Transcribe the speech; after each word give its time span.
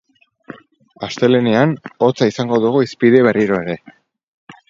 Astelehenean, 1.07 1.75
hotza 2.07 2.29
izango 2.33 2.59
dugu 2.65 2.83
hizpide 2.87 3.23
berriro 3.27 3.63
ere. 3.67 3.79